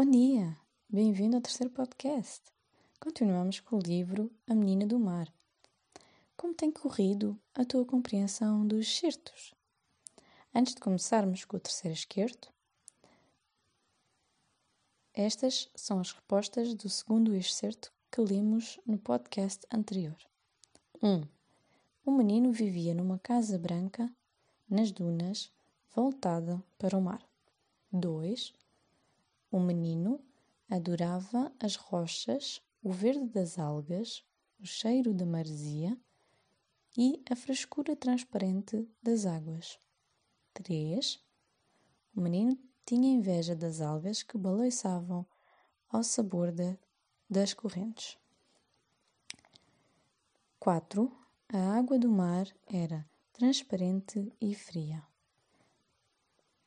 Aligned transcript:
Bom 0.00 0.08
dia, 0.08 0.56
bem-vindo 0.88 1.34
ao 1.34 1.42
terceiro 1.42 1.72
podcast. 1.72 2.44
Continuamos 3.00 3.58
com 3.58 3.74
o 3.74 3.80
livro 3.80 4.30
A 4.46 4.54
Menina 4.54 4.86
do 4.86 4.96
Mar. 4.96 5.26
Como 6.36 6.54
tem 6.54 6.70
corrido 6.70 7.36
a 7.52 7.64
tua 7.64 7.84
compreensão 7.84 8.64
dos 8.64 8.86
excertos? 8.86 9.52
Antes 10.54 10.76
de 10.76 10.80
começarmos 10.80 11.44
com 11.44 11.56
o 11.56 11.60
terceiro 11.60 11.98
excerto, 11.98 12.48
estas 15.12 15.68
são 15.74 15.98
as 15.98 16.12
respostas 16.12 16.74
do 16.74 16.88
segundo 16.88 17.34
excerto 17.34 17.92
que 18.08 18.20
lemos 18.20 18.78
no 18.86 18.98
podcast 18.98 19.66
anterior. 19.68 20.16
1. 21.02 21.08
Um, 21.08 21.28
o 22.06 22.12
menino 22.12 22.52
vivia 22.52 22.94
numa 22.94 23.18
casa 23.18 23.58
branca, 23.58 24.08
nas 24.70 24.92
dunas, 24.92 25.50
voltada 25.92 26.62
para 26.78 26.96
o 26.96 27.02
mar. 27.02 27.20
2. 27.92 28.67
O 29.50 29.58
menino 29.58 30.20
adorava 30.68 31.52
as 31.58 31.76
rochas, 31.76 32.60
o 32.82 32.92
verde 32.92 33.26
das 33.26 33.58
algas, 33.58 34.22
o 34.60 34.66
cheiro 34.66 35.14
da 35.14 35.24
maresia 35.24 35.98
e 36.96 37.22
a 37.30 37.34
frescura 37.34 37.96
transparente 37.96 38.88
das 39.02 39.24
águas. 39.24 39.78
3. 40.52 41.24
O 42.14 42.20
menino 42.20 42.58
tinha 42.84 43.08
inveja 43.08 43.54
das 43.54 43.80
algas 43.80 44.22
que 44.22 44.36
balançavam 44.36 45.26
ao 45.88 46.02
sabor 46.02 46.52
de, 46.52 46.76
das 47.30 47.54
correntes. 47.54 48.18
4. 50.58 51.10
A 51.48 51.78
água 51.78 51.98
do 51.98 52.10
mar 52.10 52.46
era 52.66 53.08
transparente 53.32 54.30
e 54.40 54.54
fria. 54.54 55.06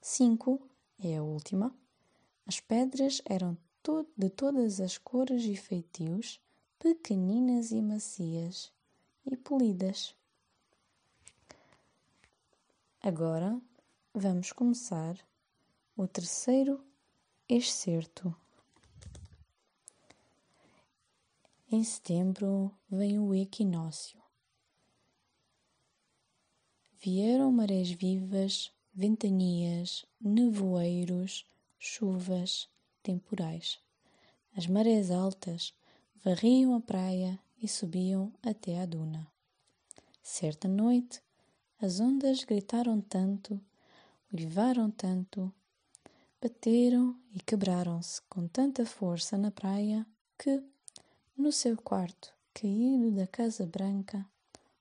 5. 0.00 0.68
É 0.98 1.16
a 1.18 1.22
última. 1.22 1.83
As 2.46 2.60
pedras 2.60 3.22
eram 3.24 3.56
de 4.16 4.30
todas 4.30 4.80
as 4.80 4.98
cores 4.98 5.44
e 5.44 5.56
feitios, 5.56 6.40
pequeninas 6.78 7.70
e 7.70 7.80
macias 7.80 8.72
e 9.24 9.36
polidas. 9.36 10.14
Agora 13.00 13.60
vamos 14.14 14.52
começar 14.52 15.18
o 15.96 16.06
terceiro 16.06 16.82
excerto. 17.48 18.34
Em 21.70 21.82
setembro 21.82 22.70
vem 22.88 23.18
o 23.18 23.34
equinócio. 23.34 24.22
Vieram 27.00 27.52
marés 27.52 27.90
vivas, 27.90 28.72
ventanias, 28.94 30.06
nevoeiros, 30.20 31.46
chuvas, 31.84 32.66
temporais. 33.02 33.78
As 34.56 34.66
marés 34.66 35.10
altas 35.10 35.74
varriam 36.24 36.74
a 36.74 36.80
praia 36.80 37.38
e 37.62 37.68
subiam 37.68 38.32
até 38.42 38.80
à 38.80 38.86
duna. 38.86 39.30
Certa 40.22 40.66
noite, 40.66 41.20
as 41.78 42.00
ondas 42.00 42.42
gritaram 42.44 43.02
tanto, 43.02 43.60
uivaram 44.32 44.90
tanto, 44.90 45.52
bateram 46.40 47.20
e 47.34 47.40
quebraram-se 47.40 48.22
com 48.30 48.48
tanta 48.48 48.86
força 48.86 49.36
na 49.36 49.50
praia 49.50 50.06
que, 50.38 50.62
no 51.36 51.52
seu 51.52 51.76
quarto 51.76 52.32
caído 52.54 53.10
da 53.10 53.26
Casa 53.26 53.66
Branca, 53.66 54.26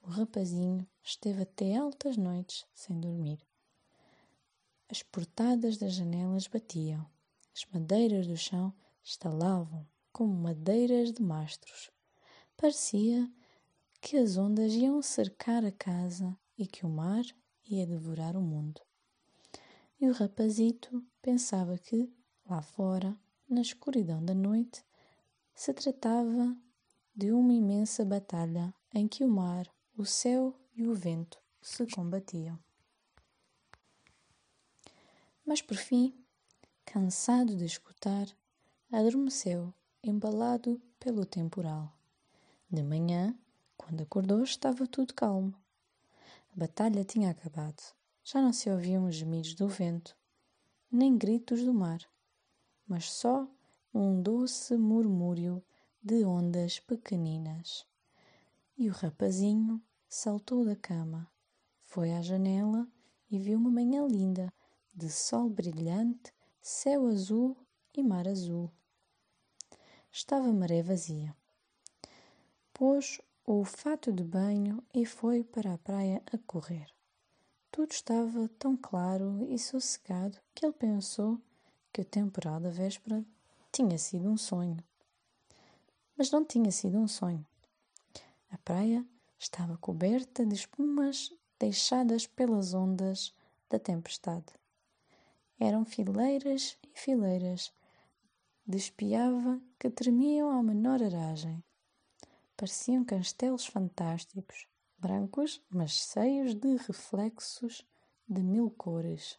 o 0.00 0.10
rapazinho 0.10 0.86
esteve 1.02 1.42
até 1.42 1.76
altas 1.76 2.16
noites 2.16 2.64
sem 2.72 3.00
dormir. 3.00 3.40
As 4.94 5.02
portadas 5.02 5.76
das 5.76 5.94
janelas 5.94 6.46
batiam, 6.46 7.04
as 7.52 7.66
madeiras 7.72 8.28
do 8.28 8.36
chão 8.36 8.72
estalavam 9.02 9.84
como 10.12 10.32
madeiras 10.32 11.12
de 11.12 11.20
mastros. 11.20 11.90
Parecia 12.56 13.28
que 14.00 14.16
as 14.16 14.36
ondas 14.36 14.72
iam 14.72 15.02
cercar 15.02 15.64
a 15.64 15.72
casa 15.72 16.38
e 16.56 16.64
que 16.64 16.86
o 16.86 16.88
mar 16.88 17.24
ia 17.68 17.84
devorar 17.84 18.36
o 18.36 18.40
mundo. 18.40 18.80
E 20.00 20.08
o 20.08 20.12
rapazito 20.12 21.04
pensava 21.20 21.76
que, 21.76 22.08
lá 22.48 22.62
fora, 22.62 23.18
na 23.48 23.62
escuridão 23.62 24.24
da 24.24 24.32
noite, 24.32 24.84
se 25.56 25.74
tratava 25.74 26.56
de 27.16 27.32
uma 27.32 27.52
imensa 27.52 28.04
batalha 28.04 28.72
em 28.94 29.08
que 29.08 29.24
o 29.24 29.28
mar, 29.28 29.68
o 29.98 30.04
céu 30.04 30.54
e 30.72 30.86
o 30.86 30.94
vento 30.94 31.42
se 31.60 31.84
combatiam. 31.84 32.56
Mas 35.46 35.60
por 35.60 35.76
fim, 35.76 36.14
cansado 36.86 37.54
de 37.54 37.64
escutar, 37.64 38.26
adormeceu, 38.90 39.74
embalado 40.02 40.80
pelo 40.98 41.26
temporal. 41.26 41.92
De 42.70 42.82
manhã, 42.82 43.36
quando 43.76 44.02
acordou, 44.02 44.42
estava 44.42 44.86
tudo 44.86 45.12
calmo. 45.12 45.54
A 46.50 46.56
batalha 46.56 47.04
tinha 47.04 47.30
acabado. 47.30 47.82
Já 48.22 48.40
não 48.40 48.52
se 48.54 48.70
ouviam 48.70 49.06
os 49.06 49.16
gemidos 49.16 49.54
do 49.54 49.68
vento, 49.68 50.16
nem 50.90 51.18
gritos 51.18 51.62
do 51.62 51.74
mar, 51.74 52.00
mas 52.88 53.12
só 53.12 53.46
um 53.92 54.22
doce 54.22 54.78
murmúrio 54.78 55.62
de 56.02 56.24
ondas 56.24 56.80
pequeninas. 56.80 57.86
E 58.78 58.88
o 58.88 58.92
rapazinho 58.92 59.82
saltou 60.08 60.64
da 60.64 60.74
cama, 60.74 61.30
foi 61.80 62.12
à 62.12 62.22
janela 62.22 62.88
e 63.30 63.38
viu 63.38 63.58
uma 63.58 63.70
manhã 63.70 64.06
linda, 64.06 64.52
de 64.96 65.10
sol 65.10 65.48
brilhante, 65.48 66.32
céu 66.62 67.08
azul 67.08 67.56
e 67.92 68.02
mar 68.02 68.28
azul. 68.28 68.70
Estava 70.12 70.52
maré 70.52 70.82
vazia. 70.82 71.34
Pôs 72.72 73.20
o 73.44 73.64
fato 73.64 74.12
de 74.12 74.22
banho 74.22 74.82
e 74.94 75.04
foi 75.04 75.42
para 75.42 75.74
a 75.74 75.78
praia 75.78 76.22
a 76.32 76.38
correr. 76.38 76.86
Tudo 77.72 77.90
estava 77.90 78.48
tão 78.56 78.76
claro 78.76 79.44
e 79.50 79.58
sossegado 79.58 80.38
que 80.54 80.64
ele 80.64 80.72
pensou 80.72 81.40
que 81.92 82.00
o 82.00 82.04
temporal 82.04 82.60
da 82.60 82.70
véspera 82.70 83.24
tinha 83.72 83.98
sido 83.98 84.28
um 84.28 84.36
sonho. 84.36 84.78
Mas 86.16 86.30
não 86.30 86.44
tinha 86.44 86.70
sido 86.70 86.98
um 86.98 87.08
sonho. 87.08 87.44
A 88.48 88.58
praia 88.58 89.04
estava 89.36 89.76
coberta 89.76 90.46
de 90.46 90.54
espumas 90.54 91.32
deixadas 91.58 92.28
pelas 92.28 92.74
ondas 92.74 93.34
da 93.68 93.78
tempestade. 93.80 94.46
Eram 95.58 95.84
fileiras 95.84 96.76
e 96.82 96.98
fileiras 96.98 97.72
de 98.66 98.76
espiava 98.76 99.60
que 99.78 99.90
tremiam 99.90 100.50
à 100.50 100.62
menor 100.62 101.02
aragem. 101.02 101.62
Pareciam 102.56 103.04
castelos 103.04 103.66
fantásticos 103.66 104.66
brancos, 104.98 105.62
mas 105.68 105.90
cheios 105.92 106.54
de 106.54 106.76
reflexos 106.76 107.86
de 108.26 108.42
mil 108.42 108.70
cores. 108.70 109.38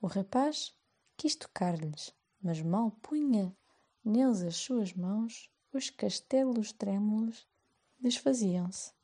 O 0.00 0.06
rapaz 0.06 0.74
quis 1.16 1.34
tocar-lhes, 1.34 2.14
mas 2.40 2.62
mal 2.62 2.90
punha 3.02 3.56
neles 4.04 4.42
as 4.42 4.56
suas 4.56 4.92
mãos, 4.92 5.50
os 5.72 5.90
castelos 5.90 6.72
trêmulos 6.72 7.46
desfaziam-se. 7.98 8.95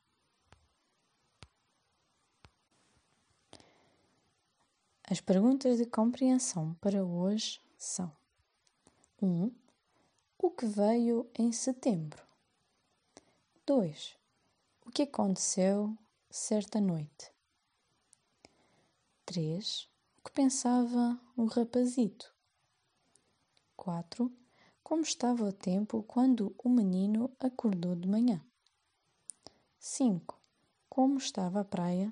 As 5.13 5.21
perguntas 5.21 5.77
de 5.77 5.85
compreensão 5.85 6.73
para 6.81 7.05
hoje 7.05 7.61
são: 7.77 8.11
1. 9.21 9.27
Um, 9.27 9.51
o 10.39 10.49
que 10.49 10.65
veio 10.65 11.29
em 11.37 11.51
setembro? 11.51 12.19
2. 13.63 14.17
O 14.83 14.89
que 14.89 15.03
aconteceu 15.03 15.95
certa 16.31 16.81
noite? 16.81 17.31
3. 19.23 19.87
O 20.17 20.23
que 20.23 20.31
pensava 20.31 21.21
o 21.37 21.45
rapazito? 21.45 22.33
4. 23.77 24.35
Como 24.83 25.03
estava 25.03 25.43
o 25.43 25.53
tempo 25.53 26.01
quando 26.07 26.55
o 26.57 26.67
menino 26.67 27.29
acordou 27.39 27.95
de 27.95 28.07
manhã? 28.07 28.43
5. 29.77 30.41
Como 30.89 31.19
estava 31.19 31.61
a 31.61 31.63
praia 31.63 32.11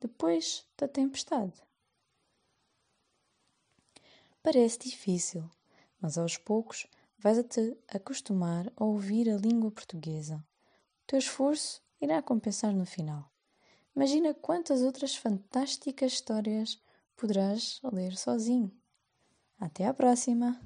depois 0.00 0.64
da 0.78 0.88
tempestade? 0.88 1.68
Parece 4.42 4.78
difícil, 4.78 5.44
mas 6.00 6.16
aos 6.16 6.38
poucos 6.38 6.86
vais-te 7.18 7.76
acostumar 7.86 8.72
a 8.74 8.84
ouvir 8.84 9.28
a 9.28 9.36
língua 9.36 9.70
portuguesa. 9.70 10.36
O 11.02 11.06
teu 11.06 11.18
esforço 11.18 11.82
irá 12.00 12.22
compensar 12.22 12.72
no 12.72 12.86
final. 12.86 13.30
Imagina 13.94 14.32
quantas 14.32 14.80
outras 14.80 15.14
fantásticas 15.14 16.12
histórias 16.12 16.80
poderás 17.14 17.80
ler 17.92 18.16
sozinho. 18.16 18.72
Até 19.58 19.84
à 19.86 19.92
próxima! 19.92 20.58